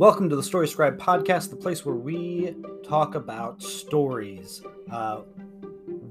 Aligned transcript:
Welcome 0.00 0.30
to 0.30 0.36
the 0.36 0.42
Story 0.42 0.66
Scribe 0.66 0.98
podcast, 0.98 1.50
the 1.50 1.56
place 1.56 1.84
where 1.84 1.94
we 1.94 2.54
talk 2.82 3.16
about 3.16 3.60
stories. 3.62 4.62
Uh, 4.90 5.24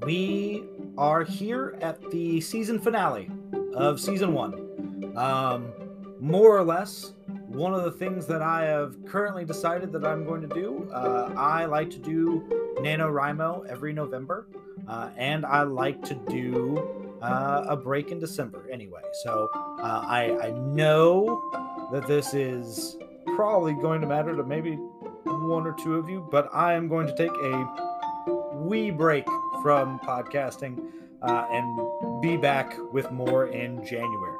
we 0.04 0.62
are 0.96 1.24
here 1.24 1.76
at 1.80 2.08
the 2.12 2.40
season 2.40 2.78
finale 2.78 3.28
of 3.74 3.98
season 3.98 4.32
one. 4.32 5.12
Um, 5.16 5.72
more 6.20 6.56
or 6.56 6.62
less, 6.62 7.14
one 7.48 7.74
of 7.74 7.82
the 7.82 7.90
things 7.90 8.28
that 8.28 8.42
I 8.42 8.66
have 8.66 8.94
currently 9.06 9.44
decided 9.44 9.90
that 9.90 10.04
I'm 10.04 10.24
going 10.24 10.42
to 10.42 10.54
do, 10.54 10.88
uh, 10.92 11.34
I 11.36 11.64
like 11.64 11.90
to 11.90 11.98
do 11.98 12.44
NaNoWriMo 12.78 13.66
every 13.66 13.92
November, 13.92 14.46
uh, 14.86 15.10
and 15.16 15.44
I 15.44 15.64
like 15.64 16.00
to 16.04 16.14
do 16.28 17.18
uh, 17.22 17.64
a 17.68 17.76
break 17.76 18.12
in 18.12 18.20
December 18.20 18.68
anyway. 18.70 19.02
So 19.24 19.50
uh, 19.52 20.04
I, 20.06 20.38
I 20.40 20.50
know 20.52 21.88
that 21.90 22.06
this 22.06 22.34
is 22.34 22.96
probably 23.36 23.74
going 23.74 24.00
to 24.00 24.06
matter 24.06 24.36
to 24.36 24.44
maybe 24.44 24.76
one 25.24 25.66
or 25.66 25.74
two 25.82 25.96
of 25.96 26.08
you, 26.08 26.26
but 26.30 26.48
I 26.52 26.74
am 26.74 26.88
going 26.88 27.06
to 27.06 27.16
take 27.16 27.30
a 27.30 28.54
wee 28.54 28.90
break 28.90 29.26
from 29.62 29.98
podcasting 30.00 30.78
uh, 31.22 31.46
and 31.50 32.22
be 32.22 32.36
back 32.36 32.74
with 32.92 33.10
more 33.10 33.46
in 33.46 33.84
January. 33.84 34.38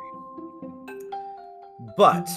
But 1.97 2.29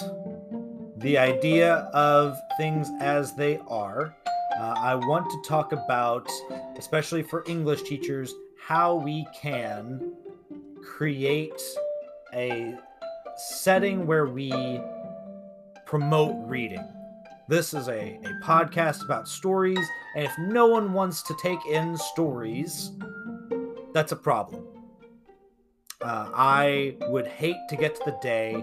the 0.98 1.18
idea 1.18 1.90
of 1.94 2.38
things 2.58 2.90
as 3.00 3.36
they 3.36 3.60
are, 3.68 4.16
uh, 4.58 4.76
I 4.78 4.96
want 4.96 5.30
to 5.30 5.42
talk 5.48 5.72
about, 5.72 6.30
especially 6.78 7.24
for 7.24 7.44
English 7.48 7.84
teachers, 7.84 8.34
how 8.60 8.96
we 8.96 9.28
can 9.36 10.14
create 10.82 11.62
a 12.34 12.78
setting 13.38 14.06
where 14.06 14.26
we 14.26 14.52
promote 15.94 16.36
reading. 16.48 16.84
This 17.48 17.72
is 17.72 17.88
a, 17.88 18.20
a 18.24 18.40
podcast 18.44 19.06
about 19.06 19.28
stories, 19.28 19.86
and 20.16 20.26
if 20.26 20.36
no 20.40 20.66
one 20.66 20.92
wants 20.92 21.22
to 21.22 21.36
take 21.40 21.64
in 21.68 21.96
stories, 21.96 22.94
that's 23.94 24.12
a 24.12 24.16
problem. 24.16 24.66
Uh, 26.02 26.32
I 26.34 26.96
would 27.10 27.28
hate 27.28 27.58
to 27.70 27.76
get 27.76 27.94
to 27.94 28.02
the 28.06 28.18
day 28.24 28.56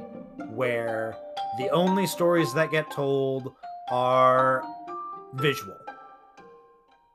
where 0.49 1.17
the 1.57 1.69
only 1.69 2.05
stories 2.05 2.53
that 2.55 2.73
get 2.73 2.91
told 2.91 3.55
are 3.93 4.65
visual. 5.35 5.79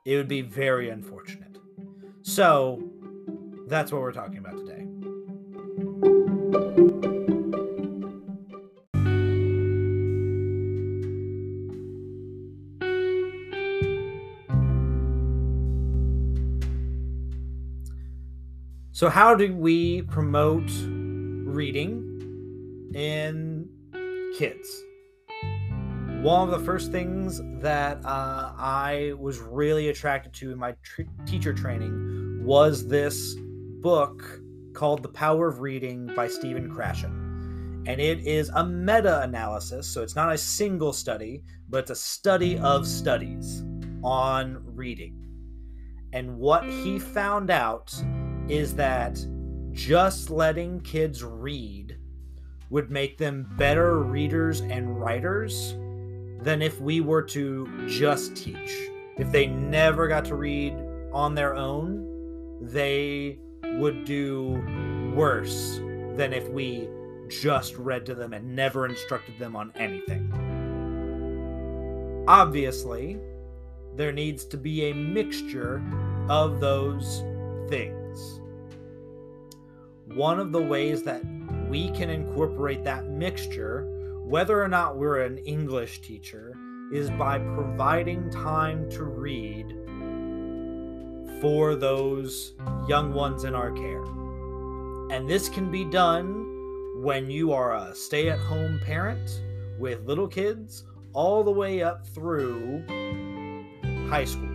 It 0.05 0.15
would 0.15 0.29
be 0.29 0.39
very 0.39 0.91
unfortunate. 0.91 1.57
So, 2.21 2.81
that's 3.67 3.91
what 3.91 4.01
we're 4.01 4.13
talking 4.13 4.37
about 4.37 4.59
today. 4.59 4.74
So, 18.95 19.09
how 19.09 19.35
do 19.35 19.53
we 19.53 20.03
promote 20.03 20.71
reading 21.43 22.91
in 22.95 23.67
kids? 24.37 24.83
One 26.21 26.47
of 26.47 26.57
the 26.57 26.65
first 26.65 26.93
things 26.93 27.41
that 27.59 27.97
uh, 28.05 28.53
I 28.57 29.11
was 29.19 29.39
really 29.39 29.89
attracted 29.89 30.31
to 30.35 30.53
in 30.53 30.57
my 30.57 30.75
tr- 30.81 31.01
teacher 31.25 31.51
training 31.51 32.39
was 32.45 32.87
this 32.87 33.35
book 33.81 34.39
called 34.71 35.03
The 35.03 35.09
Power 35.09 35.49
of 35.49 35.59
Reading 35.59 36.09
by 36.15 36.29
Stephen 36.29 36.73
Krashen. 36.73 37.83
And 37.89 37.99
it 37.99 38.21
is 38.21 38.47
a 38.53 38.65
meta 38.65 39.23
analysis, 39.23 39.87
so 39.87 40.03
it's 40.03 40.15
not 40.15 40.31
a 40.31 40.37
single 40.37 40.93
study, 40.93 41.43
but 41.67 41.79
it's 41.79 41.91
a 41.91 41.95
study 41.95 42.57
of 42.59 42.87
studies 42.87 43.61
on 44.05 44.63
reading. 44.63 45.21
And 46.13 46.37
what 46.37 46.63
he 46.63 46.97
found 46.97 47.49
out 47.49 47.93
is 48.49 48.75
that 48.75 49.25
just 49.71 50.29
letting 50.29 50.79
kids 50.81 51.23
read 51.23 51.97
would 52.69 52.91
make 52.91 53.17
them 53.17 53.49
better 53.57 53.99
readers 53.99 54.61
and 54.61 54.99
writers 54.99 55.75
than 56.41 56.61
if 56.61 56.79
we 56.79 57.01
were 57.01 57.21
to 57.21 57.87
just 57.87 58.35
teach. 58.35 58.77
If 59.17 59.31
they 59.31 59.47
never 59.47 60.07
got 60.07 60.25
to 60.25 60.35
read 60.35 60.75
on 61.11 61.33
their 61.35 61.55
own, 61.55 62.59
they 62.61 63.39
would 63.63 64.05
do 64.05 64.63
worse 65.15 65.79
than 66.15 66.33
if 66.33 66.47
we 66.49 66.87
just 67.29 67.75
read 67.77 68.05
to 68.05 68.15
them 68.15 68.33
and 68.33 68.55
never 68.55 68.85
instructed 68.85 69.39
them 69.39 69.55
on 69.55 69.71
anything. 69.75 70.31
Obviously, 72.27 73.17
there 73.95 74.11
needs 74.11 74.45
to 74.45 74.57
be 74.57 74.89
a 74.89 74.93
mixture 74.93 75.81
of 76.29 76.59
those 76.59 77.23
things 77.69 78.04
one 80.07 80.39
of 80.39 80.51
the 80.51 80.61
ways 80.61 81.03
that 81.03 81.21
we 81.67 81.89
can 81.91 82.09
incorporate 82.09 82.83
that 82.83 83.05
mixture, 83.07 83.85
whether 84.23 84.61
or 84.61 84.67
not 84.67 84.97
we're 84.97 85.21
an 85.21 85.39
English 85.39 86.01
teacher, 86.01 86.53
is 86.91 87.09
by 87.11 87.39
providing 87.39 88.29
time 88.29 88.89
to 88.91 89.03
read 89.03 89.65
for 91.41 91.75
those 91.75 92.53
young 92.87 93.13
ones 93.13 93.43
in 93.43 93.55
our 93.55 93.71
care. 93.71 94.03
And 95.11 95.29
this 95.29 95.49
can 95.49 95.71
be 95.71 95.83
done 95.85 97.01
when 97.01 97.29
you 97.29 97.51
are 97.51 97.75
a 97.75 97.93
stay 97.95 98.29
at 98.29 98.39
home 98.39 98.79
parent 98.83 99.41
with 99.77 100.05
little 100.05 100.27
kids 100.27 100.83
all 101.13 101.43
the 101.43 101.51
way 101.51 101.83
up 101.83 102.07
through 102.07 102.83
high 104.09 104.25
school. 104.25 104.49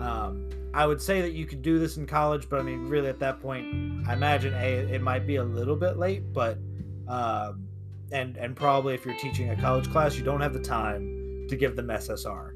Um, 0.00 0.48
I 0.74 0.86
would 0.86 1.00
say 1.00 1.20
that 1.20 1.34
you 1.34 1.46
could 1.46 1.62
do 1.62 1.78
this 1.78 1.98
in 1.98 2.06
college, 2.06 2.48
but 2.50 2.58
I 2.58 2.64
mean, 2.64 2.88
really, 2.88 3.08
at 3.08 3.20
that 3.20 3.40
point, 3.40 4.08
I 4.08 4.12
imagine 4.12 4.52
a 4.54 4.78
it 4.92 5.00
might 5.00 5.24
be 5.24 5.36
a 5.36 5.44
little 5.44 5.76
bit 5.76 5.98
late, 5.98 6.32
but 6.32 6.58
um, 7.06 7.68
and 8.10 8.36
and 8.36 8.56
probably 8.56 8.94
if 8.94 9.06
you're 9.06 9.16
teaching 9.16 9.50
a 9.50 9.56
college 9.56 9.90
class, 9.92 10.16
you 10.16 10.24
don't 10.24 10.40
have 10.40 10.52
the 10.52 10.60
time 10.60 11.46
to 11.48 11.54
give 11.56 11.76
them 11.76 11.86
SSR. 11.86 12.54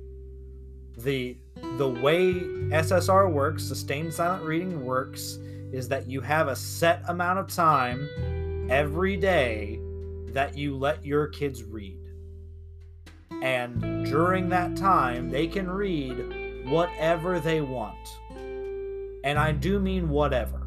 The 0.97 1.37
the 1.77 1.89
way 1.89 2.34
SSR 2.34 3.33
works, 3.33 3.62
sustained 3.62 4.12
silent 4.12 4.43
reading 4.43 4.85
works, 4.85 5.39
is 5.73 5.87
that 5.89 6.09
you 6.09 6.21
have 6.21 6.49
a 6.49 6.56
set 6.56 7.03
amount 7.06 7.39
of 7.39 7.47
time 7.47 8.69
every 8.69 9.17
day 9.17 9.79
that 10.33 10.59
you 10.59 10.77
let 10.77 11.06
your 11.06 11.29
kids 11.29 11.62
read. 11.62 12.00
And 13.43 14.05
during 14.06 14.49
that 14.49 14.77
time, 14.77 15.31
they 15.31 15.47
can 15.47 15.71
read 15.71 16.38
whatever 16.71 17.41
they 17.41 17.61
want. 17.61 18.19
And 19.25 19.39
I 19.39 19.53
do 19.53 19.79
mean 19.79 20.09
whatever. 20.09 20.67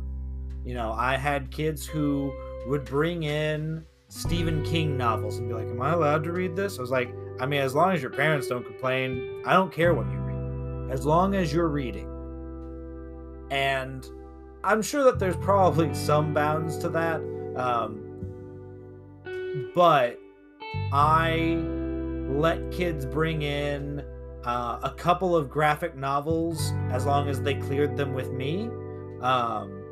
You 0.64 0.74
know, 0.76 0.94
I 0.94 1.18
had 1.18 1.52
kids 1.52 1.86
who 1.86 2.34
would 2.68 2.86
bring 2.86 3.24
in 3.24 3.84
Stephen 4.10 4.64
King 4.64 4.98
novels 4.98 5.38
and 5.38 5.48
be 5.48 5.54
like, 5.56 5.68
Am 5.68 5.82
I 5.82 5.94
allowed 5.94 6.24
to 6.26 6.32
read 6.32 6.56
this? 6.56 6.78
I 6.78 6.82
was 6.82 6.92
like, 6.92 7.14
I 7.40 7.46
mean, 7.46 7.62
as 7.62 7.74
long 7.74 7.94
as 7.94 8.02
your 8.02 8.12
parents 8.12 8.48
don't 8.48 8.66
complain, 8.66 9.42
I 9.46 9.54
don't 9.54 9.72
care 9.72 9.94
what 9.94 10.06
you 10.12 10.18
read, 10.18 10.92
as 10.92 11.06
long 11.06 11.34
as 11.34 11.52
you're 11.52 11.70
reading. 11.70 12.08
And 13.50 14.06
I'm 14.64 14.82
sure 14.82 15.04
that 15.06 15.18
there's 15.18 15.38
probably 15.38 15.94
some 15.96 16.34
bounds 16.34 16.78
to 16.80 16.90
that. 16.90 17.22
Um, 17.56 18.08
but 19.74 20.20
I 20.94 21.56
let 22.30 22.72
kids 22.72 23.06
bring 23.06 23.42
in 23.42 24.04
uh, 24.46 24.80
a 24.84 24.92
couple 24.92 25.36
of 25.36 25.50
graphic 25.50 25.96
novels 25.96 26.74
as 26.90 27.06
long 27.06 27.30
as 27.30 27.42
they 27.42 27.56
cleared 27.56 27.96
them 27.96 28.14
with 28.14 28.32
me. 28.32 28.70
Um, 29.22 29.84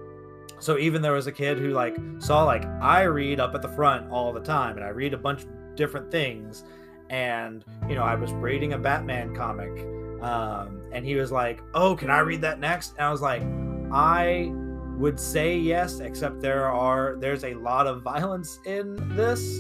so 0.60 0.78
even 0.78 1.02
there 1.02 1.14
was 1.14 1.28
a 1.28 1.32
kid 1.32 1.58
who 1.58 1.70
like 1.70 1.96
saw 2.20 2.44
like 2.44 2.66
I 2.82 3.04
read 3.04 3.40
up 3.40 3.56
at 3.56 3.62
the 3.62 3.70
front 3.70 4.12
all 4.12 4.34
the 4.34 4.42
time, 4.42 4.78
and 4.78 4.86
I 4.86 4.90
read 4.90 5.14
a 5.14 5.18
bunch 5.18 5.44
of 5.44 5.76
different 5.76 6.12
things, 6.12 6.64
and 7.10 7.64
you 7.88 7.96
know 7.96 8.04
I 8.04 8.16
was 8.16 8.32
reading 8.34 8.74
a 8.74 8.78
Batman 8.78 9.36
comic, 9.36 9.72
um, 10.22 10.82
and 10.92 11.06
he 11.06 11.16
was 11.16 11.32
like, 11.32 11.62
"Oh, 11.74 11.96
can 11.96 12.10
I 12.10 12.20
read 12.20 12.42
that 12.42 12.60
next?" 12.60 12.96
And 12.98 13.06
I 13.06 13.12
was 13.12 13.22
like, 13.22 13.44
"I." 13.92 14.52
would 15.00 15.18
say 15.18 15.58
yes 15.58 16.02
except 16.02 16.42
there 16.42 16.70
are 16.70 17.16
there's 17.20 17.46
a 17.46 17.54
lot 17.54 17.88
of 17.88 18.02
violence 18.02 18.60
in 18.66 18.98
this 19.16 19.60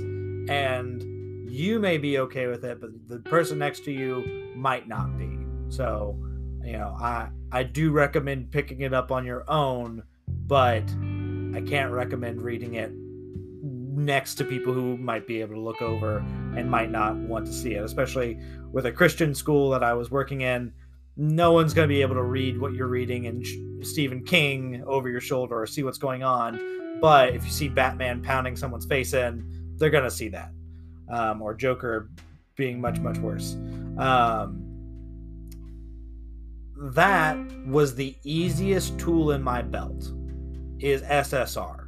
and 0.50 1.19
you 1.50 1.80
may 1.80 1.98
be 1.98 2.20
okay 2.20 2.48
with 2.48 2.64
it, 2.64 2.80
but 2.80 2.92
the 3.08 3.20
person 3.20 3.58
next 3.58 3.84
to 3.86 3.92
you 3.92 4.54
might 4.56 4.88
not 4.88 5.18
be. 5.18 5.38
So, 5.70 6.18
you 6.64 6.74
know, 6.74 6.96
I 7.00 7.30
I 7.52 7.64
do 7.64 7.92
recommend 7.92 8.52
picking 8.52 8.82
it 8.82 8.94
up 8.94 9.12
on 9.12 9.26
your 9.26 9.50
own, 9.50 10.04
but 10.28 10.84
I 11.56 11.62
can't 11.62 11.92
recommend 11.92 12.42
reading 12.42 12.76
it 12.76 12.92
next 13.64 14.36
to 14.36 14.46
people 14.46 14.74
who 14.74 14.98
might 14.98 15.28
be 15.28 15.42
able 15.42 15.56
to 15.56 15.62
look 15.62 15.82
over 15.82 16.20
and 16.56 16.70
might 16.70 16.92
not 16.92 17.16
want 17.16 17.46
to 17.48 17.54
see 17.54 17.74
it, 17.74 17.84
especially 17.84 18.40
with 18.72 18.86
a 18.86 18.92
Christian 18.92 19.34
school 19.36 19.70
that 19.72 19.84
I 19.84 19.94
was 19.94 20.10
working 20.10 20.42
in. 20.42 20.72
No 21.18 21.52
one's 21.52 21.74
going 21.74 21.88
to 21.88 21.94
be 21.94 22.02
able 22.02 22.16
to 22.16 22.24
read 22.24 22.62
what 22.62 22.74
you're 22.74 22.88
reading 22.88 23.26
and 23.26 23.46
Stephen 23.86 24.24
King 24.24 24.84
over 24.88 25.10
your 25.10 25.20
shoulder 25.20 25.62
or 25.62 25.68
see 25.68 25.84
what's 25.84 25.98
going 25.98 26.24
on. 26.24 27.00
But 27.02 27.36
if 27.36 27.44
you 27.44 27.52
see 27.52 27.68
Batman 27.68 28.22
pounding 28.22 28.56
someone's 28.56 28.86
face 28.86 29.14
in, 29.14 29.44
they're 29.78 29.90
going 29.90 30.06
to 30.06 30.12
see 30.12 30.30
that 30.30 30.52
um, 31.10 31.42
or 31.42 31.54
Joker 31.54 32.10
being 32.56 32.80
much 32.80 33.00
much 33.00 33.18
worse. 33.18 33.56
Um, 33.98 34.66
that 36.94 37.38
was 37.68 37.96
the 37.96 38.16
easiest 38.24 38.98
tool 38.98 39.32
in 39.32 39.44
my 39.44 39.62
belt 39.62 40.14
is 40.80 41.02
SSR. 41.02 41.88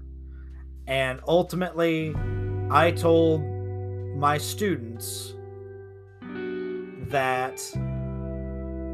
And 0.88 1.22
ultimately, 1.28 2.14
I 2.70 2.92
told 2.92 3.44
my 4.18 4.38
students 4.38 5.34
that 7.08 7.62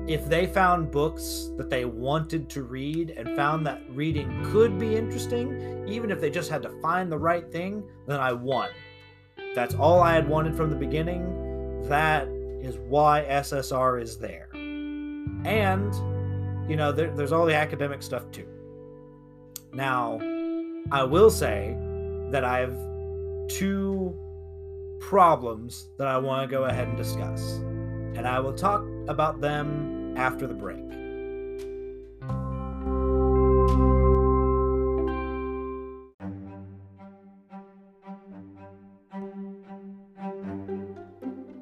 if 0.07 0.29
they 0.29 0.45
found 0.47 0.91
books 0.91 1.49
that 1.57 1.69
they 1.69 1.85
wanted 1.85 2.49
to 2.51 2.63
read 2.63 3.11
and 3.11 3.35
found 3.35 3.65
that 3.67 3.81
reading 3.89 4.43
could 4.45 4.79
be 4.79 4.95
interesting, 4.95 5.85
even 5.87 6.11
if 6.11 6.21
they 6.21 6.29
just 6.29 6.49
had 6.49 6.61
to 6.61 6.69
find 6.81 7.11
the 7.11 7.17
right 7.17 7.51
thing, 7.51 7.83
then 8.05 8.19
I 8.19 8.33
won. 8.33 8.69
That's 9.57 9.73
all 9.73 10.03
I 10.03 10.13
had 10.13 10.29
wanted 10.29 10.55
from 10.55 10.69
the 10.69 10.75
beginning. 10.75 11.81
That 11.89 12.27
is 12.61 12.77
why 12.77 13.25
SSR 13.27 13.99
is 13.99 14.19
there. 14.19 14.49
And, 14.53 15.91
you 16.69 16.75
know, 16.75 16.91
there, 16.91 17.09
there's 17.15 17.31
all 17.31 17.47
the 17.47 17.55
academic 17.55 18.03
stuff 18.03 18.29
too. 18.31 18.45
Now, 19.73 20.19
I 20.91 21.01
will 21.01 21.31
say 21.31 21.75
that 22.29 22.43
I 22.43 22.59
have 22.59 22.77
two 23.49 24.15
problems 24.99 25.89
that 25.97 26.07
I 26.07 26.19
want 26.19 26.47
to 26.47 26.55
go 26.55 26.65
ahead 26.65 26.89
and 26.89 26.95
discuss. 26.95 27.53
And 28.13 28.27
I 28.27 28.39
will 28.39 28.53
talk 28.53 28.85
about 29.07 29.41
them 29.41 30.15
after 30.17 30.45
the 30.45 30.53
break. 30.53 30.85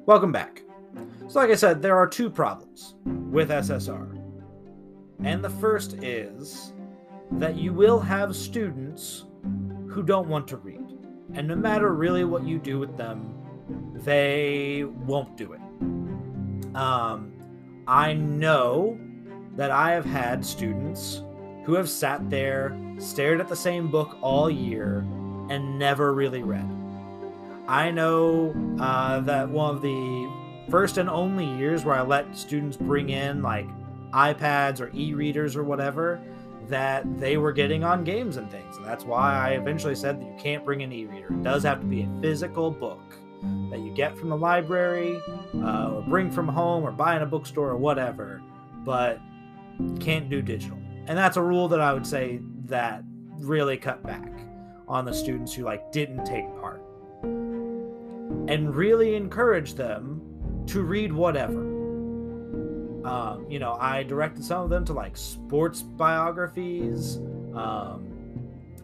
Welcome 0.06 0.30
back. 0.30 0.62
So, 1.26 1.40
like 1.40 1.50
I 1.50 1.56
said, 1.56 1.82
there 1.82 1.96
are 1.96 2.06
two 2.06 2.30
problems 2.30 2.94
with 3.04 3.50
SSR. 3.50 4.16
And 5.24 5.42
the 5.42 5.50
first 5.50 5.94
is 5.94 6.72
that 7.32 7.56
you 7.56 7.72
will 7.72 7.98
have 7.98 8.36
students 8.36 9.24
who 9.88 10.04
don't 10.04 10.28
want 10.28 10.46
to 10.46 10.58
read. 10.58 10.86
And 11.34 11.48
no 11.48 11.56
matter 11.56 11.92
really 11.92 12.22
what 12.22 12.44
you 12.44 12.60
do 12.60 12.78
with 12.78 12.96
them, 12.96 13.34
they 14.04 14.84
won't 14.84 15.36
do 15.36 15.54
it. 15.54 15.60
Um, 16.76 17.32
I 17.88 18.12
know 18.12 19.00
that 19.56 19.72
I 19.72 19.90
have 19.90 20.04
had 20.04 20.46
students 20.46 21.24
who 21.64 21.74
have 21.74 21.90
sat 21.90 22.30
there, 22.30 22.78
stared 22.98 23.40
at 23.40 23.48
the 23.48 23.56
same 23.56 23.90
book 23.90 24.16
all 24.22 24.48
year, 24.48 24.98
and 25.50 25.80
never 25.80 26.14
really 26.14 26.44
read. 26.44 26.75
I 27.68 27.90
know 27.90 28.54
uh, 28.80 29.20
that 29.20 29.48
one 29.48 29.74
of 29.74 29.82
the 29.82 30.30
first 30.70 30.98
and 30.98 31.08
only 31.08 31.44
years 31.44 31.84
where 31.84 31.96
I 31.96 32.02
let 32.02 32.36
students 32.36 32.76
bring 32.76 33.10
in 33.10 33.42
like 33.42 33.66
iPads 34.12 34.80
or 34.80 34.90
e 34.94 35.14
readers 35.14 35.56
or 35.56 35.64
whatever, 35.64 36.20
that 36.68 37.18
they 37.18 37.36
were 37.36 37.52
getting 37.52 37.84
on 37.84 38.04
games 38.04 38.36
and 38.36 38.50
things. 38.50 38.76
And 38.76 38.86
that's 38.86 39.04
why 39.04 39.34
I 39.34 39.50
eventually 39.50 39.94
said 39.94 40.20
that 40.20 40.26
you 40.26 40.36
can't 40.38 40.64
bring 40.64 40.82
an 40.82 40.92
e 40.92 41.06
reader. 41.06 41.28
It 41.28 41.42
does 41.42 41.62
have 41.64 41.80
to 41.80 41.86
be 41.86 42.02
a 42.02 42.18
physical 42.20 42.70
book 42.70 43.00
that 43.70 43.80
you 43.80 43.92
get 43.94 44.16
from 44.16 44.28
the 44.28 44.36
library 44.36 45.20
uh, 45.56 45.92
or 45.94 46.02
bring 46.02 46.30
from 46.30 46.48
home 46.48 46.84
or 46.84 46.90
buy 46.90 47.16
in 47.16 47.22
a 47.22 47.26
bookstore 47.26 47.70
or 47.70 47.76
whatever, 47.76 48.42
but 48.84 49.20
can't 50.00 50.30
do 50.30 50.40
digital. 50.40 50.78
And 51.06 51.16
that's 51.16 51.36
a 51.36 51.42
rule 51.42 51.68
that 51.68 51.80
I 51.80 51.92
would 51.92 52.06
say 52.06 52.40
that 52.64 53.02
really 53.38 53.76
cut 53.76 54.02
back 54.02 54.32
on 54.88 55.04
the 55.04 55.12
students 55.12 55.52
who 55.52 55.62
like 55.62 55.92
didn't 55.92 56.24
take 56.24 56.46
part 56.60 56.82
and 58.48 58.74
really 58.74 59.14
encourage 59.14 59.74
them 59.74 60.20
to 60.66 60.82
read 60.82 61.12
whatever. 61.12 61.60
Um, 63.06 63.46
you 63.48 63.58
know, 63.58 63.76
I 63.80 64.02
directed 64.02 64.44
some 64.44 64.62
of 64.62 64.70
them 64.70 64.84
to 64.86 64.92
like 64.92 65.16
sports 65.16 65.82
biographies. 65.82 67.16
Um, 67.54 68.12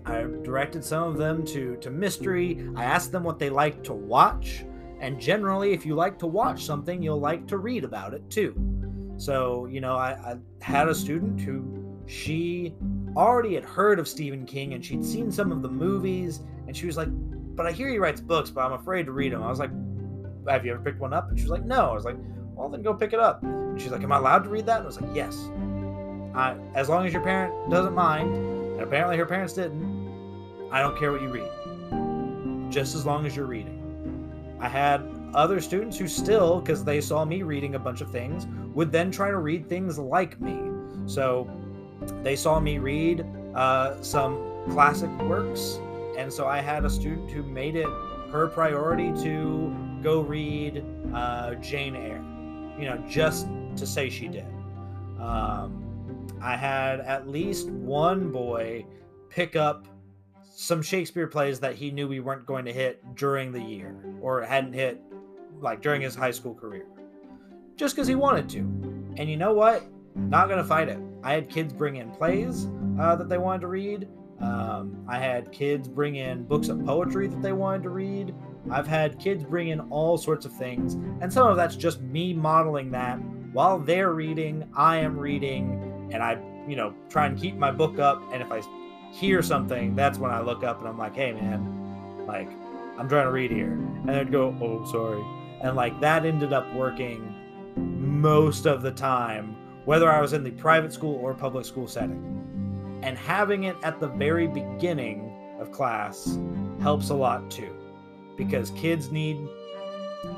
I 0.04 0.22
directed 0.42 0.84
some 0.84 1.04
of 1.04 1.16
them 1.16 1.44
to 1.46 1.76
to 1.76 1.90
mystery. 1.90 2.68
I 2.76 2.84
asked 2.84 3.12
them 3.12 3.24
what 3.24 3.38
they 3.38 3.50
like 3.50 3.82
to 3.84 3.92
watch, 3.92 4.64
and 5.00 5.20
generally, 5.20 5.72
if 5.72 5.84
you 5.84 5.94
like 5.94 6.18
to 6.20 6.26
watch 6.26 6.64
something, 6.64 7.02
you'll 7.02 7.20
like 7.20 7.46
to 7.48 7.58
read 7.58 7.84
about 7.84 8.14
it 8.14 8.28
too. 8.30 8.54
So, 9.16 9.66
you 9.66 9.80
know, 9.80 9.96
I, 9.96 10.10
I 10.10 10.36
had 10.60 10.88
a 10.88 10.94
student 10.94 11.40
who 11.40 12.00
she 12.06 12.74
already 13.16 13.54
had 13.54 13.64
heard 13.64 13.98
of 13.98 14.08
Stephen 14.08 14.44
King 14.44 14.74
and 14.74 14.84
she'd 14.84 15.04
seen 15.04 15.30
some 15.30 15.52
of 15.52 15.62
the 15.62 15.68
movies, 15.68 16.40
and 16.66 16.76
she 16.76 16.86
was 16.86 16.96
like, 16.96 17.08
"But 17.54 17.66
I 17.66 17.72
hear 17.72 17.88
he 17.88 17.98
writes 17.98 18.20
books, 18.20 18.50
but 18.50 18.64
I'm 18.64 18.72
afraid 18.72 19.06
to 19.06 19.12
read 19.12 19.32
them." 19.32 19.42
I 19.42 19.48
was 19.48 19.58
like, 19.58 19.70
"Have 20.48 20.64
you 20.64 20.72
ever 20.72 20.82
picked 20.82 21.00
one 21.00 21.12
up?" 21.12 21.28
And 21.28 21.38
she 21.38 21.44
was 21.44 21.50
like, 21.50 21.64
"No." 21.64 21.90
I 21.90 21.94
was 21.94 22.04
like, 22.04 22.16
"Well, 22.54 22.68
then 22.68 22.82
go 22.82 22.94
pick 22.94 23.12
it 23.12 23.20
up." 23.20 23.42
And 23.42 23.80
she's 23.80 23.92
like, 23.92 24.02
"Am 24.02 24.12
I 24.12 24.18
allowed 24.18 24.44
to 24.44 24.50
read 24.50 24.66
that?" 24.66 24.78
And 24.78 24.84
I 24.84 24.86
was 24.86 25.00
like, 25.00 25.14
"Yes." 25.14 25.50
I, 26.34 26.56
as 26.74 26.88
long 26.88 27.06
as 27.06 27.12
your 27.12 27.22
parent 27.22 27.70
doesn't 27.70 27.94
mind, 27.94 28.34
and 28.34 28.80
apparently 28.80 29.16
her 29.18 29.26
parents 29.26 29.52
didn't, 29.52 30.68
I 30.70 30.80
don't 30.80 30.98
care 30.98 31.12
what 31.12 31.20
you 31.20 31.28
read. 31.28 32.72
Just 32.72 32.94
as 32.94 33.04
long 33.04 33.26
as 33.26 33.36
you're 33.36 33.46
reading. 33.46 33.78
I 34.58 34.68
had 34.68 35.02
other 35.34 35.60
students 35.60 35.98
who 35.98 36.08
still, 36.08 36.60
because 36.60 36.84
they 36.84 37.00
saw 37.00 37.24
me 37.24 37.42
reading 37.42 37.74
a 37.74 37.78
bunch 37.78 38.00
of 38.00 38.10
things, 38.10 38.46
would 38.74 38.90
then 38.90 39.10
try 39.10 39.30
to 39.30 39.38
read 39.38 39.68
things 39.68 39.98
like 39.98 40.40
me. 40.40 40.70
So 41.06 41.50
they 42.22 42.36
saw 42.36 42.60
me 42.60 42.78
read 42.78 43.26
uh, 43.54 44.00
some 44.02 44.38
classic 44.70 45.10
works, 45.22 45.78
and 46.16 46.32
so 46.32 46.46
I 46.46 46.60
had 46.60 46.84
a 46.84 46.90
student 46.90 47.30
who 47.30 47.42
made 47.42 47.76
it 47.76 47.88
her 48.30 48.48
priority 48.48 49.12
to 49.22 49.74
go 50.02 50.20
read 50.20 50.84
uh, 51.14 51.54
Jane 51.56 51.94
Eyre, 51.94 52.22
you 52.78 52.86
know, 52.86 53.02
just 53.08 53.46
to 53.76 53.86
say 53.86 54.08
she 54.08 54.28
did. 54.28 54.46
Um, 55.20 56.28
I 56.40 56.56
had 56.56 57.00
at 57.00 57.28
least 57.28 57.68
one 57.68 58.32
boy 58.32 58.84
pick 59.28 59.54
up 59.54 59.86
some 60.54 60.82
Shakespeare 60.82 61.26
plays 61.26 61.60
that 61.60 61.74
he 61.74 61.90
knew 61.90 62.08
we 62.08 62.20
weren't 62.20 62.46
going 62.46 62.64
to 62.64 62.72
hit 62.72 63.14
during 63.14 63.52
the 63.52 63.60
year 63.60 63.96
or 64.20 64.42
hadn't 64.42 64.72
hit 64.72 65.00
like 65.60 65.80
during 65.80 66.02
his 66.02 66.14
high 66.14 66.30
school 66.30 66.54
career 66.54 66.86
just 67.76 67.94
because 67.94 68.08
he 68.08 68.14
wanted 68.14 68.48
to. 68.50 68.58
And 69.16 69.28
you 69.28 69.36
know 69.36 69.52
what? 69.52 69.84
Not 70.14 70.48
going 70.48 70.58
to 70.58 70.64
fight 70.64 70.88
it. 70.88 70.98
I 71.22 71.32
had 71.32 71.48
kids 71.48 71.72
bring 71.72 71.96
in 71.96 72.10
plays 72.10 72.66
uh, 73.00 73.16
that 73.16 73.28
they 73.28 73.38
wanted 73.38 73.62
to 73.62 73.68
read. 73.68 74.08
Um, 74.40 75.04
I 75.08 75.18
had 75.18 75.52
kids 75.52 75.88
bring 75.88 76.16
in 76.16 76.44
books 76.44 76.68
of 76.68 76.84
poetry 76.84 77.28
that 77.28 77.42
they 77.42 77.52
wanted 77.52 77.84
to 77.84 77.90
read. 77.90 78.34
I've 78.70 78.86
had 78.86 79.18
kids 79.18 79.44
bring 79.44 79.68
in 79.68 79.80
all 79.90 80.18
sorts 80.18 80.44
of 80.44 80.52
things. 80.52 80.94
And 81.20 81.32
some 81.32 81.46
of 81.46 81.56
that's 81.56 81.76
just 81.76 82.00
me 82.00 82.32
modeling 82.32 82.90
that 82.92 83.16
while 83.52 83.78
they're 83.78 84.14
reading, 84.14 84.68
I 84.74 84.96
am 84.96 85.18
reading, 85.18 86.08
and 86.12 86.22
I, 86.22 86.38
you 86.66 86.74
know, 86.74 86.94
try 87.08 87.26
and 87.26 87.38
keep 87.38 87.56
my 87.56 87.70
book 87.70 87.98
up. 87.98 88.22
And 88.32 88.42
if 88.42 88.50
I 88.50 88.62
hear 89.12 89.42
something, 89.42 89.94
that's 89.94 90.18
when 90.18 90.30
I 90.30 90.40
look 90.40 90.64
up 90.64 90.78
and 90.78 90.88
I'm 90.88 90.98
like, 90.98 91.14
hey, 91.14 91.32
man, 91.32 92.26
like, 92.26 92.50
I'm 92.98 93.08
trying 93.08 93.26
to 93.26 93.32
read 93.32 93.50
here. 93.50 93.72
And 93.72 94.08
they'd 94.08 94.32
go, 94.32 94.56
oh, 94.60 94.90
sorry. 94.90 95.22
And 95.60 95.76
like 95.76 96.00
that 96.00 96.24
ended 96.24 96.52
up 96.52 96.72
working 96.74 97.34
most 97.76 98.66
of 98.66 98.82
the 98.82 98.90
time, 98.90 99.56
whether 99.84 100.10
I 100.10 100.20
was 100.20 100.32
in 100.32 100.42
the 100.42 100.50
private 100.50 100.92
school 100.92 101.16
or 101.16 101.34
public 101.34 101.64
school 101.64 101.86
setting. 101.86 102.38
And 103.02 103.18
having 103.18 103.64
it 103.64 103.76
at 103.82 104.00
the 104.00 104.08
very 104.08 104.46
beginning 104.46 105.32
of 105.58 105.72
class 105.72 106.38
helps 106.80 107.10
a 107.10 107.14
lot 107.14 107.50
too, 107.50 107.74
because 108.36 108.70
kids 108.70 109.10
need 109.10 109.38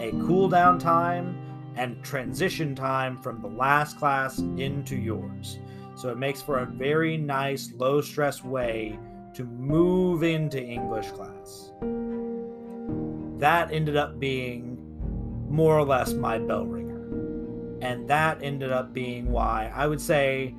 a 0.01 0.11
cool 0.27 0.49
down 0.49 0.79
time 0.79 1.37
and 1.77 2.03
transition 2.03 2.75
time 2.75 3.19
from 3.19 3.43
the 3.43 3.49
last 3.49 3.99
class 3.99 4.39
into 4.39 4.97
yours. 4.97 5.59
So 5.97 6.09
it 6.09 6.19
makes 6.19 6.41
for 6.41 6.61
a 6.61 6.67
very 6.67 7.17
nice, 7.17 7.73
low 7.77 8.01
stress 8.01 8.43
way 8.43 8.99
to 9.35 9.45
move 9.45 10.23
into 10.23 10.63
English 10.63 11.11
class. 11.11 11.73
That 13.39 13.73
ended 13.73 13.97
up 13.97 14.19
being 14.19 14.79
more 15.49 15.79
or 15.79 15.85
less 15.85 16.13
my 16.15 16.39
bell 16.39 16.67
ringer. 16.67 17.03
And 17.83 18.09
that 18.09 18.43
ended 18.43 18.73
up 18.73 18.95
being 18.95 19.31
why 19.31 19.71
I 19.75 19.87
would 19.87 20.01
say 20.01 20.55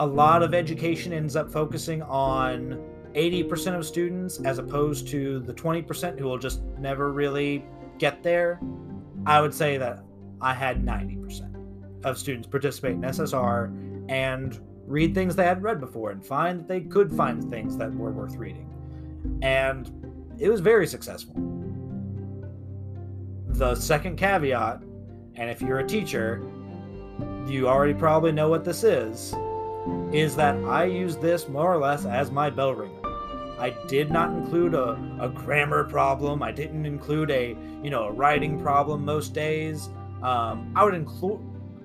a 0.00 0.06
lot 0.06 0.42
of 0.42 0.54
education 0.54 1.12
ends 1.12 1.36
up 1.36 1.52
focusing 1.52 2.00
on 2.02 2.82
80% 3.14 3.76
of 3.76 3.84
students 3.84 4.40
as 4.46 4.58
opposed 4.58 5.06
to 5.08 5.40
the 5.40 5.52
20% 5.52 6.18
who 6.18 6.24
will 6.24 6.38
just 6.38 6.62
never 6.78 7.12
really 7.12 7.66
get 7.98 8.22
there. 8.22 8.58
I 9.26 9.42
would 9.42 9.52
say 9.52 9.76
that 9.76 10.02
I 10.40 10.54
had 10.54 10.82
90% 10.82 11.54
of 12.04 12.16
students 12.16 12.48
participate 12.48 12.92
in 12.92 13.02
SSR 13.02 14.10
and 14.10 14.58
read 14.86 15.14
things 15.14 15.36
they 15.36 15.44
hadn't 15.44 15.64
read 15.64 15.80
before 15.80 16.12
and 16.12 16.24
find 16.24 16.60
that 16.60 16.66
they 16.66 16.80
could 16.80 17.12
find 17.12 17.50
things 17.50 17.76
that 17.76 17.94
were 17.94 18.10
worth 18.10 18.36
reading. 18.36 18.68
And 19.42 19.92
it 20.38 20.48
was 20.48 20.60
very 20.60 20.86
successful. 20.86 21.34
The 23.48 23.74
second 23.74 24.16
caveat, 24.16 24.82
and 25.34 25.50
if 25.50 25.60
you're 25.60 25.80
a 25.80 25.86
teacher, 25.86 26.42
you 27.46 27.68
already 27.68 27.92
probably 27.92 28.32
know 28.32 28.48
what 28.48 28.64
this 28.64 28.82
is, 28.82 29.34
is 30.12 30.36
that 30.36 30.56
I 30.64 30.84
use 30.84 31.16
this 31.16 31.48
more 31.48 31.72
or 31.72 31.78
less 31.78 32.04
as 32.04 32.30
my 32.30 32.50
bell 32.50 32.74
ringer. 32.74 33.00
I 33.58 33.76
did 33.88 34.10
not 34.10 34.30
include 34.30 34.74
a, 34.74 34.98
a 35.20 35.28
grammar 35.28 35.84
problem. 35.84 36.42
I 36.42 36.50
didn't 36.50 36.86
include 36.86 37.30
a 37.30 37.56
you 37.82 37.90
know 37.90 38.04
a 38.04 38.12
writing 38.12 38.58
problem 38.60 39.04
most 39.04 39.34
days. 39.34 39.90
Um, 40.22 40.72
I 40.74 40.84
would 40.84 40.94
include 40.94 41.40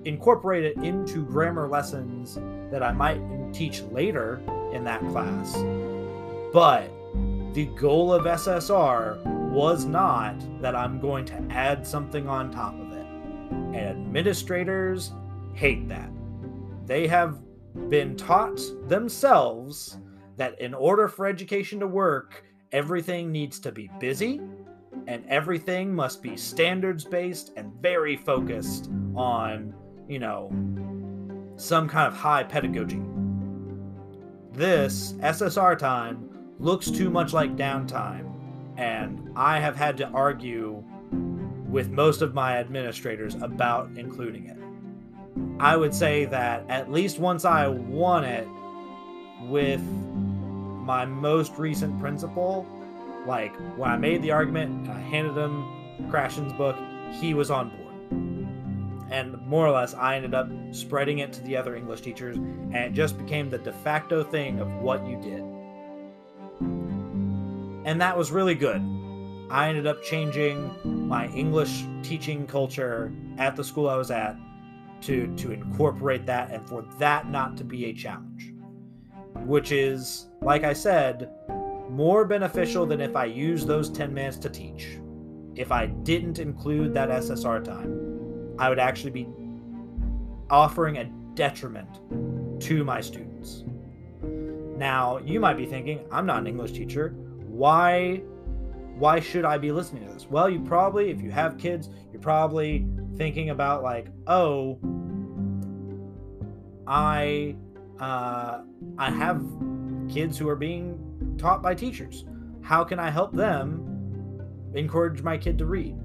incorporate 0.06 0.64
it 0.64 0.76
into 0.78 1.24
grammar 1.24 1.68
lessons 1.68 2.38
that 2.70 2.82
I 2.82 2.92
might 2.92 3.20
teach 3.52 3.82
later 3.82 4.40
in 4.72 4.84
that 4.84 5.00
class. 5.08 5.56
But 6.52 6.90
the 7.54 7.66
goal 7.76 8.12
of 8.12 8.24
SSR 8.24 9.22
was 9.50 9.84
not 9.84 10.36
that 10.60 10.76
I'm 10.76 11.00
going 11.00 11.24
to 11.26 11.34
add 11.50 11.86
something 11.86 12.28
on 12.28 12.50
top 12.50 12.74
of 12.74 12.92
it. 12.92 13.06
And 13.74 13.76
administrators 13.76 15.12
hate 15.54 15.88
that. 15.88 16.10
They 16.86 17.06
have 17.08 17.38
been 17.88 18.16
taught 18.16 18.60
themselves 18.88 19.98
that 20.36 20.60
in 20.60 20.74
order 20.74 21.08
for 21.08 21.26
education 21.26 21.80
to 21.80 21.86
work, 21.86 22.44
everything 22.72 23.32
needs 23.32 23.58
to 23.60 23.72
be 23.72 23.90
busy 24.00 24.40
and 25.06 25.24
everything 25.28 25.94
must 25.94 26.22
be 26.22 26.36
standards 26.36 27.04
based 27.04 27.52
and 27.56 27.72
very 27.80 28.16
focused 28.16 28.90
on, 29.14 29.72
you 30.08 30.18
know, 30.18 30.50
some 31.56 31.88
kind 31.88 32.06
of 32.06 32.14
high 32.14 32.42
pedagogy. 32.42 33.02
This 34.52 35.12
SSR 35.20 35.78
time 35.78 36.54
looks 36.58 36.90
too 36.90 37.10
much 37.10 37.32
like 37.32 37.56
downtime, 37.56 38.32
and 38.76 39.30
I 39.36 39.60
have 39.60 39.76
had 39.76 39.96
to 39.98 40.08
argue 40.08 40.82
with 41.68 41.90
most 41.90 42.22
of 42.22 42.34
my 42.34 42.58
administrators 42.58 43.34
about 43.36 43.90
including 43.96 44.46
it. 44.46 44.58
I 45.58 45.76
would 45.76 45.94
say 45.94 46.26
that 46.26 46.64
at 46.68 46.90
least 46.90 47.18
once 47.18 47.44
I 47.44 47.66
won 47.66 48.24
it 48.24 48.46
with 49.42 49.82
my 49.82 51.04
most 51.04 51.52
recent 51.56 51.98
principal, 52.00 52.66
like 53.26 53.54
when 53.76 53.90
I 53.90 53.96
made 53.96 54.22
the 54.22 54.30
argument 54.30 54.88
I 54.88 54.98
handed 55.00 55.36
him 55.36 56.10
Krashen's 56.10 56.52
book, 56.52 56.76
he 57.20 57.34
was 57.34 57.50
on 57.50 57.70
board. 57.70 57.82
And 59.10 59.40
more 59.46 59.66
or 59.66 59.70
less, 59.70 59.94
I 59.94 60.16
ended 60.16 60.34
up 60.34 60.48
spreading 60.72 61.20
it 61.20 61.32
to 61.34 61.42
the 61.42 61.56
other 61.56 61.76
English 61.76 62.00
teachers, 62.00 62.36
and 62.36 62.76
it 62.76 62.92
just 62.92 63.16
became 63.16 63.48
the 63.48 63.58
de 63.58 63.72
facto 63.72 64.24
thing 64.24 64.58
of 64.60 64.68
what 64.82 65.06
you 65.06 65.20
did. 65.20 65.42
And 67.86 68.00
that 68.00 68.18
was 68.18 68.32
really 68.32 68.54
good. 68.54 68.82
I 69.48 69.68
ended 69.68 69.86
up 69.86 70.02
changing 70.02 71.08
my 71.08 71.28
English 71.28 71.84
teaching 72.02 72.46
culture 72.46 73.12
at 73.38 73.54
the 73.54 73.62
school 73.62 73.88
I 73.88 73.96
was 73.96 74.10
at 74.10 74.36
to 75.02 75.34
to 75.36 75.52
incorporate 75.52 76.26
that 76.26 76.50
and 76.50 76.66
for 76.68 76.84
that 76.98 77.30
not 77.30 77.56
to 77.56 77.64
be 77.64 77.86
a 77.86 77.92
challenge. 77.92 78.52
Which 79.44 79.72
is 79.72 80.26
like 80.42 80.64
i 80.64 80.72
said 80.72 81.30
more 81.90 82.24
beneficial 82.24 82.86
than 82.86 83.00
if 83.00 83.16
i 83.16 83.24
used 83.24 83.66
those 83.66 83.90
10 83.90 84.12
minutes 84.12 84.38
to 84.38 84.48
teach. 84.48 84.98
If 85.54 85.72
i 85.72 85.86
didn't 85.86 86.38
include 86.38 86.94
that 86.94 87.08
ssr 87.08 87.62
time 87.62 88.56
i 88.58 88.68
would 88.68 88.78
actually 88.78 89.10
be 89.10 89.28
offering 90.50 90.98
a 90.98 91.04
detriment 91.34 92.00
to 92.62 92.84
my 92.84 93.00
students. 93.00 93.64
Now 94.76 95.18
you 95.18 95.40
might 95.40 95.56
be 95.56 95.66
thinking 95.66 96.06
i'm 96.10 96.26
not 96.26 96.38
an 96.38 96.46
english 96.46 96.72
teacher. 96.72 97.10
Why 97.46 98.22
why 98.96 99.20
should 99.20 99.44
i 99.44 99.56
be 99.58 99.70
listening 99.70 100.06
to 100.06 100.12
this 100.12 100.26
well 100.28 100.48
you 100.48 100.60
probably 100.60 101.10
if 101.10 101.20
you 101.20 101.30
have 101.30 101.58
kids 101.58 101.90
you're 102.12 102.22
probably 102.22 102.86
thinking 103.16 103.50
about 103.50 103.82
like, 103.82 104.08
oh, 104.26 104.78
I 106.86 107.56
uh, 107.98 108.62
I 108.98 109.10
have 109.10 109.44
kids 110.08 110.38
who 110.38 110.48
are 110.48 110.56
being 110.56 111.36
taught 111.38 111.62
by 111.62 111.74
teachers. 111.74 112.24
How 112.62 112.84
can 112.84 112.98
I 112.98 113.10
help 113.10 113.32
them 113.32 114.40
encourage 114.74 115.22
my 115.22 115.38
kid 115.38 115.58
to 115.58 115.66
read? 115.66 115.96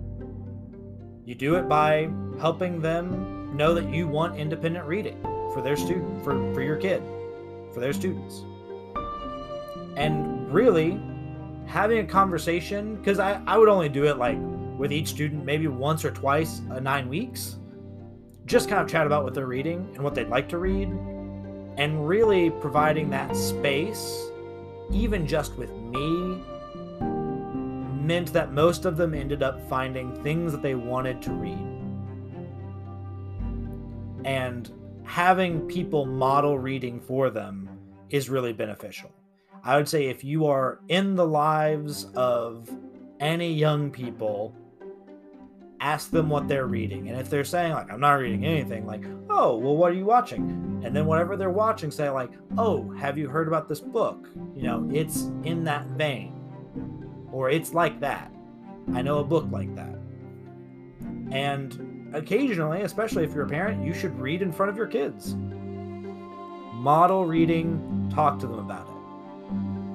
You 1.26 1.36
do 1.36 1.56
it 1.56 1.68
by 1.68 2.10
helping 2.40 2.82
them 2.82 3.56
know 3.56 3.74
that 3.74 3.90
you 3.94 4.08
want 4.08 4.38
independent 4.38 4.86
reading 4.86 5.22
for 5.54 5.62
their 5.62 5.76
student 5.76 6.24
for, 6.24 6.54
for 6.54 6.62
your 6.62 6.78
kid, 6.78 7.04
for 7.74 7.80
their 7.80 7.94
students. 7.94 8.44
And 9.96 10.52
really 10.52 11.00
having 11.72 12.00
a 12.00 12.06
conversation, 12.06 12.98
because 12.98 13.18
I, 13.18 13.42
I 13.48 13.58
would 13.58 13.70
only 13.70 13.88
do 13.88 14.04
it 14.06 14.18
like 14.18 14.38
with 14.78 14.92
each 14.92 15.08
student 15.08 15.46
maybe 15.46 15.68
once 15.68 16.04
or 16.04 16.12
twice 16.12 16.60
a 16.72 16.82
nine 16.82 17.08
weeks. 17.08 17.56
Just 18.46 18.68
kind 18.68 18.82
of 18.82 18.90
chat 18.90 19.06
about 19.06 19.24
what 19.24 19.34
they're 19.34 19.48
reading 19.48 19.90
and 19.94 20.04
what 20.04 20.13
they'd 20.13 20.28
like 20.28 20.50
to 20.50 20.58
read, 20.58 20.90
and 21.78 22.06
really 22.06 22.50
providing 22.50 23.10
that 23.12 23.38
space, 23.38 24.30
even 24.92 25.25
just 25.25 25.56
with 25.58 25.72
me, 25.72 26.44
meant 28.04 28.34
that 28.34 28.51
most 28.51 28.84
of 28.84 28.98
them 28.98 29.13
ended 29.13 29.42
up 29.42 29.62
finding 29.70 30.13
things 30.24 30.51
that 30.51 30.62
they 30.62 30.75
wanted 30.75 31.22
to 31.22 31.32
read. 31.32 31.68
And 34.25 34.70
having 35.04 35.62
people 35.68 36.06
model 36.06 36.60
reading 36.60 37.00
for 37.00 37.30
them 37.30 37.70
is 38.10 38.30
really 38.30 38.51
beneficial. 38.51 39.10
I 39.63 39.77
would 39.77 39.88
say 39.88 40.08
if 40.08 40.24
you 40.24 40.48
are 40.48 40.80
in 40.88 41.15
the 41.15 41.25
lives 41.25 42.06
of 42.15 42.70
any 43.20 43.53
young 43.53 43.91
people 43.91 44.56
ask 45.82 46.12
them 46.12 46.30
what 46.30 46.48
they're 46.48 46.68
reading. 46.68 47.10
And 47.10 47.20
if 47.20 47.30
they're 47.30 47.44
saying, 47.44 47.74
like, 47.74 47.91
I'm 47.91 48.00
not 48.00 48.13
reading 48.13 48.46
anything, 48.46 48.86
like, 48.86 49.03
oh, 49.30 49.58
well, 49.58 49.75
what 49.75 49.91
are 49.91 49.96
you 49.96 50.06
watching? 50.06 50.82
And 50.86 50.96
then 50.96 51.08
whatever 51.08 51.36
they're 51.36 51.50
watching, 51.50 51.89
say, 51.89 52.10
like, 52.10 52.32
oh, 52.58 52.89
have 52.91 53.18
you 53.18 53.27
heard 53.27 53.48
about 53.48 53.68
this 53.68 53.80
book? 53.80 54.30
You 54.56 54.63
know, 54.63 54.89
it's 54.94 55.24
in 55.44 55.63
that 55.65 55.88
vein. 55.88 56.38
Or 57.32 57.50
it's 57.50 57.74
like 57.74 58.00
that. 58.00 58.32
I 58.94 59.01
know 59.01 59.20
a 59.20 59.24
book 59.24 59.48
like 59.51 59.74
that. 59.75 59.98
And 61.32 62.13
occasionally, 62.13 62.82
especially 62.84 63.24
if 63.24 63.34
you're 63.34 63.46
a 63.46 63.50
parent, 63.50 63.84
you 63.84 63.94
should 63.94 64.18
read 64.20 64.41
in 64.41 64.51
front 64.51 64.70
of 64.70 64.77
your 64.77 64.88
kids. 64.88 65.36
Model 66.74 67.25
reading, 67.25 68.12
talk 68.13 68.38
to 68.39 68.48
them 68.48 68.60
about 68.60 68.88
it. 68.88 68.91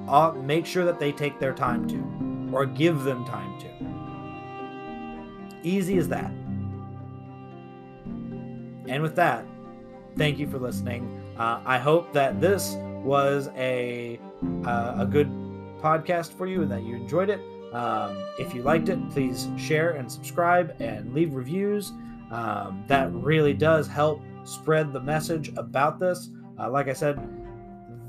Uh, 0.07 0.31
make 0.31 0.65
sure 0.65 0.85
that 0.85 0.99
they 0.99 1.11
take 1.11 1.39
their 1.39 1.53
time 1.53 1.87
to, 1.87 2.55
or 2.55 2.65
give 2.65 3.03
them 3.03 3.25
time 3.25 3.59
to 3.59 3.67
Easy 5.63 5.97
as 5.97 6.07
that. 6.07 6.31
And 8.87 9.01
with 9.01 9.15
that, 9.15 9.45
thank 10.15 10.39
you 10.39 10.47
for 10.47 10.59
listening. 10.59 11.21
Uh, 11.37 11.59
I 11.65 11.77
hope 11.77 12.13
that 12.13 12.39
this 12.39 12.75
was 13.03 13.49
a 13.57 14.19
uh, 14.65 14.95
a 14.99 15.05
good 15.05 15.29
podcast 15.81 16.31
for 16.31 16.47
you 16.47 16.61
and 16.61 16.71
that 16.71 16.83
you 16.83 16.95
enjoyed 16.95 17.29
it. 17.29 17.41
Um, 17.73 18.23
if 18.39 18.53
you 18.53 18.61
liked 18.61 18.87
it, 18.87 19.09
please 19.09 19.49
share 19.57 19.91
and 19.91 20.09
subscribe 20.09 20.75
and 20.79 21.13
leave 21.13 21.33
reviews. 21.33 21.91
Um, 22.31 22.83
that 22.87 23.11
really 23.13 23.53
does 23.53 23.87
help 23.87 24.21
spread 24.45 24.93
the 24.93 25.01
message 25.01 25.51
about 25.57 25.99
this. 25.99 26.29
Uh, 26.57 26.69
like 26.69 26.87
I 26.87 26.93
said, 26.93 27.19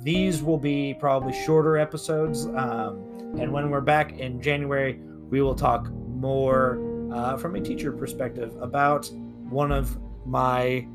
these 0.09 0.43
will 0.43 0.57
be 0.57 0.95
probably 0.95 1.35
shorter 1.45 1.77
episodes. 1.77 2.47
Um, 2.47 3.37
and 3.39 3.53
when 3.53 3.69
we're 3.69 3.83
back 3.83 4.19
in 4.19 4.41
January, 4.41 4.99
we 5.29 5.43
will 5.43 5.55
talk 5.55 5.91
more 5.93 6.81
uh, 7.13 7.37
from 7.37 7.57
a 7.57 7.61
teacher 7.61 7.93
perspective 7.93 8.57
about 8.59 9.11
one 9.51 9.71
of 9.71 9.99
my 10.25 10.89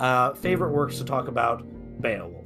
uh, 0.00 0.34
favorite 0.34 0.72
works 0.72 0.98
to 0.98 1.04
talk 1.06 1.28
about, 1.28 1.66
Beowulf. 2.02 2.44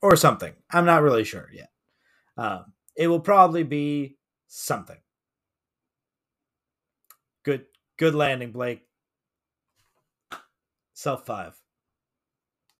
Or 0.00 0.16
something. 0.16 0.52
I'm 0.68 0.84
not 0.84 1.02
really 1.02 1.22
sure 1.22 1.48
yet. 1.54 1.70
Uh, 2.36 2.64
it 2.96 3.06
will 3.06 3.20
probably 3.20 3.62
be 3.62 4.18
something. 4.48 4.98
Good, 7.44 7.66
good 7.98 8.16
landing, 8.16 8.50
Blake. 8.50 8.82
Self 11.02 11.26
five. 11.26 11.61